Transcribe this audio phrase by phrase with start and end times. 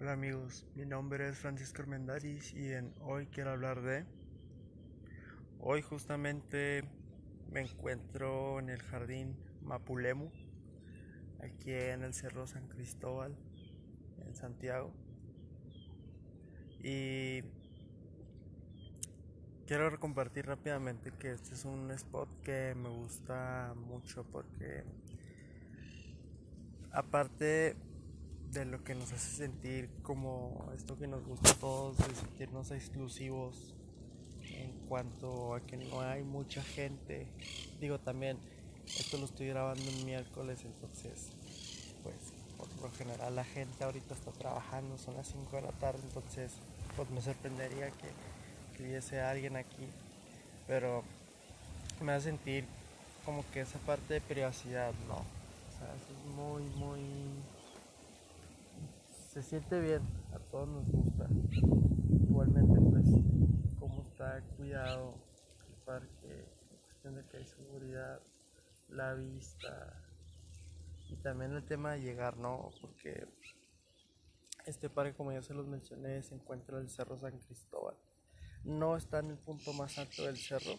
[0.00, 4.04] Hola amigos, mi nombre es Francisco Armendaris y en hoy quiero hablar de...
[5.58, 6.84] Hoy justamente
[7.50, 10.30] me encuentro en el jardín Mapulemu,
[11.40, 13.36] aquí en el Cerro San Cristóbal,
[14.24, 14.94] en Santiago.
[16.78, 17.42] Y
[19.66, 24.84] quiero compartir rápidamente que este es un spot que me gusta mucho porque
[26.92, 27.87] aparte
[28.52, 32.70] de lo que nos hace sentir como esto que nos gusta a todos, de sentirnos
[32.70, 33.74] exclusivos
[34.42, 37.26] en cuanto a que no hay mucha gente.
[37.80, 38.38] Digo también,
[38.86, 41.30] esto lo estoy grabando un miércoles, entonces,
[42.02, 42.16] pues
[42.56, 46.52] por lo general la gente ahorita está trabajando, son las 5 de la tarde, entonces,
[46.96, 49.86] pues me sorprendería que, que hubiese alguien aquí,
[50.66, 51.04] pero
[52.00, 52.64] me hace sentir
[53.24, 55.16] como que esa parte de privacidad, ¿no?
[55.16, 57.00] O sea, es muy, muy
[59.42, 60.02] se siente bien,
[60.32, 61.28] a todos nos gusta.
[62.28, 63.06] Igualmente, pues,
[63.78, 65.14] cómo está cuidado
[65.68, 68.20] el parque, en cuestión de que hay seguridad,
[68.88, 70.02] la vista
[71.08, 72.70] y también el tema de llegar, ¿no?
[72.80, 73.28] Porque
[74.66, 77.94] este parque, como ya se los mencioné, se encuentra en el Cerro San Cristóbal.
[78.64, 80.72] No está en el punto más alto del cerro,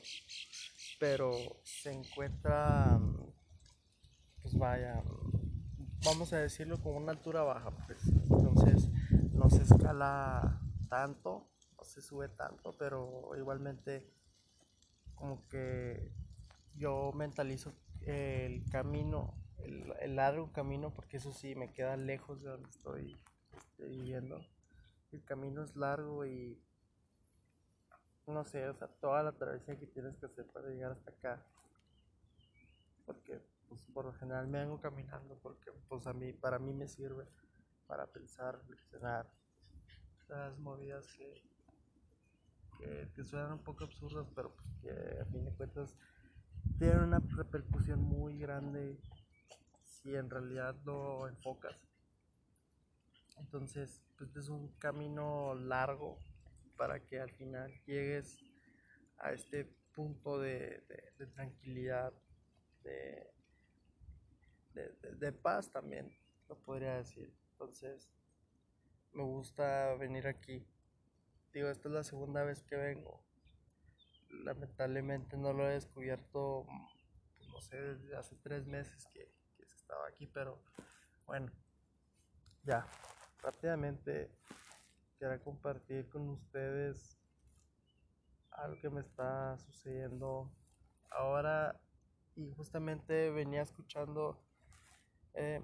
[1.00, 1.32] pero
[1.64, 3.00] se encuentra,
[4.42, 5.02] pues vaya,
[6.04, 8.00] vamos a decirlo, con una altura baja, pues.
[8.60, 8.90] Entonces
[9.34, 14.06] no se escala tanto, no se sube tanto, pero igualmente
[15.16, 16.12] como que
[16.76, 22.70] yo mentalizo el camino, el, largo camino, porque eso sí me queda lejos de donde
[22.70, 23.18] estoy
[23.56, 24.46] este, viviendo.
[25.12, 26.62] El camino es largo y
[28.28, 31.46] no sé, o sea, toda la travesía que tienes que hacer para llegar hasta acá.
[33.06, 36.88] Porque pues por lo general me vengo caminando porque pues a mí, para mí me
[36.88, 37.26] sirve
[37.90, 39.28] para pensar, reflexionar,
[40.28, 41.08] las movidas
[42.78, 45.98] que, que, suenan un poco absurdas, pero pues que a fin de cuentas
[46.78, 48.96] tienen una repercusión muy grande
[49.84, 51.76] si en realidad lo enfocas.
[53.40, 56.20] Entonces, pues es un camino largo
[56.78, 58.38] para que al final llegues
[59.18, 59.66] a este
[59.96, 60.84] punto de,
[61.34, 62.14] tranquilidad,
[62.84, 63.34] de,
[64.74, 66.16] de, paz también,
[66.48, 67.34] lo podría decir.
[67.60, 68.10] Entonces,
[69.12, 70.66] me gusta venir aquí.
[71.52, 73.22] Digo, esta es la segunda vez que vengo.
[74.46, 76.66] Lamentablemente no lo he descubierto,
[77.36, 80.64] pues, no sé, desde hace tres meses que, que estaba aquí, pero
[81.26, 81.52] bueno,
[82.64, 82.88] ya,
[83.42, 84.32] rápidamente
[85.18, 87.20] quiero compartir con ustedes
[88.52, 90.50] algo que me está sucediendo
[91.10, 91.78] ahora
[92.36, 94.42] y justamente venía escuchando
[95.34, 95.62] eh,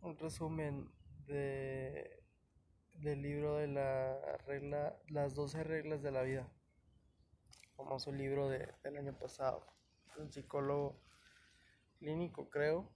[0.00, 0.90] un resumen
[1.26, 2.22] de,
[2.94, 6.48] del libro de la regla, las 12 reglas de la vida,
[7.76, 9.66] famoso libro de, del año pasado,
[10.18, 11.00] un psicólogo
[11.98, 12.92] clínico creo,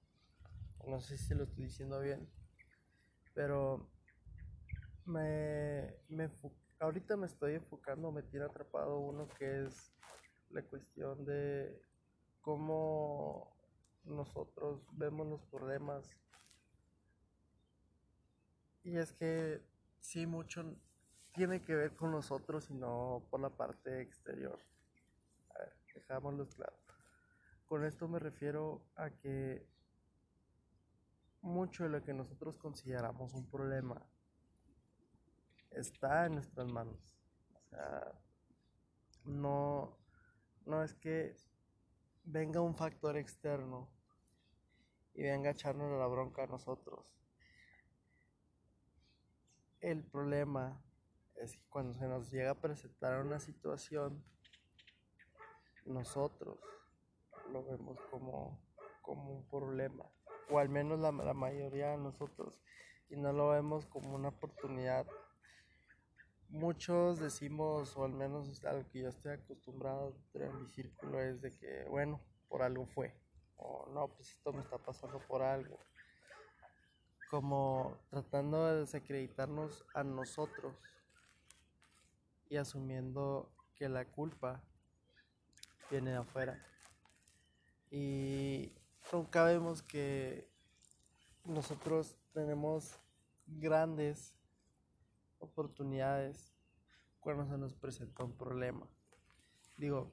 [0.87, 2.28] no sé si lo estoy diciendo bien,
[3.34, 3.91] pero
[5.05, 6.31] me, me
[6.81, 9.93] ahorita me estoy enfocando, me tiene atrapado uno que es
[10.50, 11.81] la cuestión de
[12.41, 13.56] cómo
[14.05, 16.09] nosotros vemos los problemas.
[18.83, 19.63] Y es que
[20.01, 20.65] sí, mucho
[21.33, 24.59] tiene que ver con nosotros y no por la parte exterior.
[25.55, 26.77] A ver, dejámoslo claro.
[27.67, 29.65] Con esto me refiero a que
[31.43, 34.03] mucho de lo que nosotros consideramos un problema
[35.71, 37.17] está en nuestras manos.
[37.55, 38.13] O sea,
[39.25, 39.97] no,
[40.67, 41.37] no es que
[42.25, 43.89] venga un factor externo
[45.15, 47.05] y venga a echarnos la bronca a nosotros.
[49.81, 50.83] El problema
[51.37, 54.23] es que cuando se nos llega a presentar una situación,
[55.87, 56.59] nosotros
[57.51, 58.61] lo vemos como,
[59.03, 60.05] como un problema,
[60.51, 62.55] o al menos la, la mayoría de nosotros,
[63.09, 65.07] y no lo vemos como una oportunidad
[66.51, 71.57] muchos decimos, o al menos algo que yo estoy acostumbrado en mi círculo, es de
[71.57, 73.15] que, bueno, por algo fue,
[73.57, 75.78] o no, pues esto me está pasando por algo.
[77.30, 80.74] Como tratando de desacreditarnos a nosotros
[82.48, 84.60] y asumiendo que la culpa
[85.91, 86.60] viene de afuera.
[87.91, 88.72] Y
[89.12, 90.50] nunca vemos que
[91.44, 92.98] nosotros tenemos
[93.47, 94.34] grandes
[95.38, 96.53] oportunidades
[97.21, 98.86] cuando se nos presenta un problema.
[99.77, 100.10] Digo,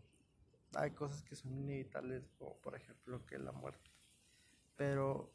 [0.75, 3.91] hay cosas que son inevitables, como por ejemplo que la muerte.
[4.75, 5.31] Pero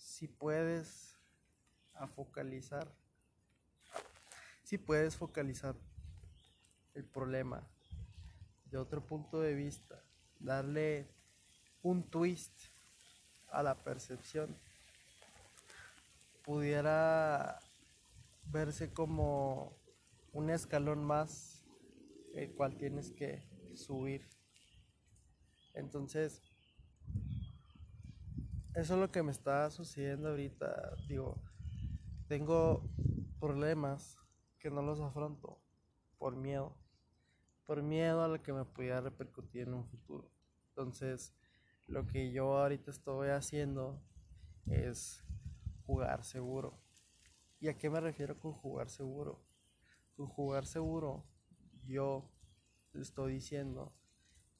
[0.00, 1.16] si puedes
[1.94, 2.88] a focalizar
[4.70, 5.74] si puedes focalizar
[6.94, 7.60] el problema
[8.66, 10.00] de otro punto de vista,
[10.38, 11.08] darle
[11.82, 12.52] un twist
[13.50, 14.56] a la percepción,
[16.44, 17.58] pudiera
[18.52, 19.76] verse como
[20.32, 21.64] un escalón más
[22.36, 23.42] el cual tienes que
[23.74, 24.24] subir.
[25.74, 26.40] Entonces,
[28.74, 30.96] eso es lo que me está sucediendo ahorita.
[31.08, 31.42] Digo,
[32.28, 32.88] tengo
[33.40, 34.18] problemas
[34.58, 35.60] que no los afronto
[36.18, 36.76] por miedo.
[37.66, 40.30] Por miedo a lo que me pudiera repercutir en un futuro.
[40.68, 41.34] Entonces,
[41.86, 44.02] lo que yo ahorita estoy haciendo
[44.66, 45.24] es
[45.86, 46.80] jugar seguro.
[47.58, 49.44] ¿Y a qué me refiero con jugar seguro?
[50.16, 51.26] Con jugar seguro,
[51.84, 52.30] yo
[52.94, 53.92] estoy diciendo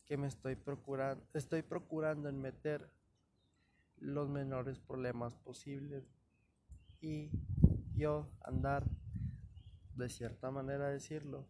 [0.05, 2.91] que me estoy procurando, estoy procurando en meter
[4.01, 6.05] los menores problemas posibles.
[7.01, 7.31] Y
[7.95, 8.85] yo andar
[9.95, 11.47] de cierta manera decirlo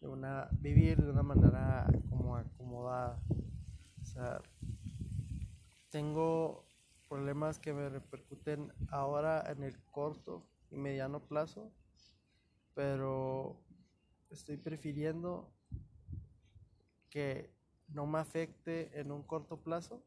[0.00, 3.20] de una vivir de una manera como acomodada.
[4.02, 4.40] O sea
[5.90, 6.66] tengo
[7.08, 11.72] problemas que me repercuten ahora en el corto y mediano plazo
[12.74, 13.56] pero
[14.28, 15.50] estoy prefiriendo
[17.08, 17.50] que
[17.88, 20.04] no me afecte en un corto plazo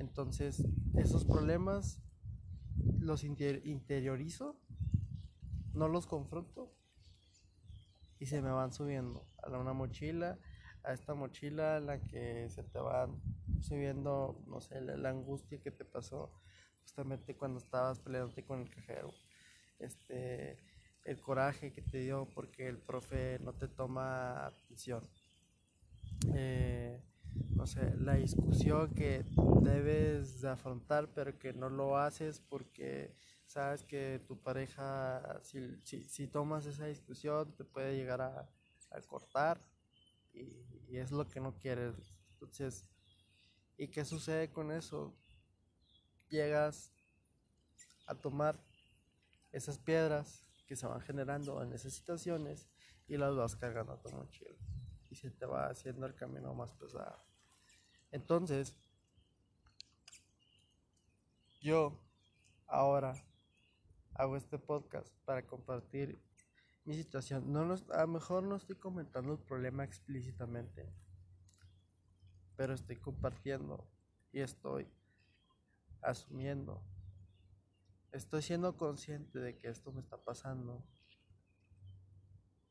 [0.00, 0.66] entonces,
[0.96, 2.00] esos problemas
[3.00, 4.58] los interiorizo,
[5.74, 6.74] no los confronto
[8.18, 10.38] y se me van subiendo a una mochila,
[10.84, 13.20] a esta mochila en la que se te van
[13.60, 16.32] subiendo, no sé, la, angustia que te pasó
[16.80, 19.12] justamente cuando estabas peleándote con el cajero,
[19.80, 20.56] este,
[21.04, 25.06] el coraje que te dio porque el profe no te toma atención.
[26.34, 27.02] Eh,
[27.60, 29.24] no sé, la discusión que
[29.62, 36.64] debes de afrontar pero que no lo haces porque sabes que tu pareja, si, tomas
[36.66, 38.48] esa discusión, te puede llegar a,
[39.06, 39.60] cortar
[40.32, 40.40] y,
[40.88, 41.94] y, es lo que no quieres.
[42.32, 42.84] Entonces,
[43.76, 45.14] ¿y qué sucede con eso?
[46.28, 46.92] Llegas
[48.06, 48.58] a tomar
[49.52, 52.68] esas piedras que se van generando en esas situaciones
[53.06, 54.56] y las vas cargando a tu mochila
[55.10, 57.22] y se te va haciendo el camino más pesado.
[58.12, 58.76] Entonces,
[61.60, 62.00] yo
[62.66, 63.14] ahora
[64.14, 66.22] hago este podcast para compartir
[66.84, 67.52] mi situación.
[67.52, 70.92] No a lo mejor no estoy comentando el problema explícitamente,
[72.56, 73.86] pero estoy compartiendo
[74.32, 74.88] y estoy
[76.02, 76.82] asumiendo.
[78.12, 80.82] Estoy siendo consciente de que esto me está pasando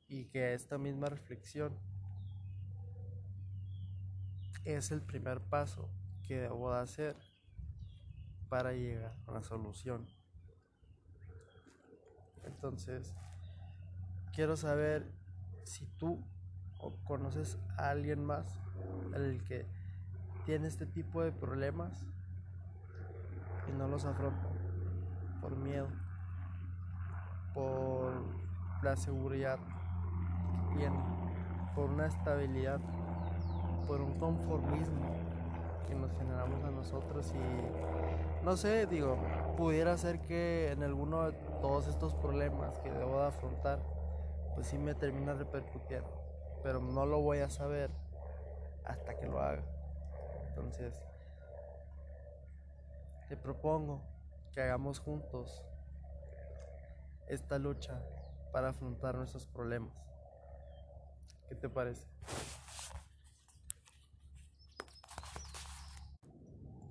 [0.07, 1.79] y que esta misma reflexión
[4.75, 5.89] es el primer paso
[6.23, 7.15] que debo de hacer
[8.49, 10.07] para llegar a una solución.
[12.43, 13.15] Entonces,
[14.33, 15.11] quiero saber
[15.63, 16.23] si tú
[16.77, 18.59] o conoces a alguien más
[19.13, 19.67] el que
[20.45, 22.05] tiene este tipo de problemas
[23.67, 24.49] y no los afronta
[25.41, 25.89] por miedo,
[27.53, 28.23] por
[28.81, 30.99] la seguridad que tiene,
[31.75, 32.79] por una estabilidad
[33.89, 35.15] por un conformismo
[35.87, 39.17] que nos generamos a nosotros y no sé, digo,
[39.57, 43.79] pudiera ser que en alguno de todos estos problemas que debo de afrontar,
[44.53, 46.07] pues sí me termina repercutiendo,
[46.61, 47.89] pero no lo voy a saber
[48.85, 49.63] hasta que lo haga.
[50.49, 50.93] Entonces,
[53.27, 54.03] te propongo
[54.53, 55.65] que hagamos juntos
[57.27, 57.99] esta lucha
[58.51, 59.95] para afrontar nuestros problemas.
[61.47, 62.05] ¿Qué te parece?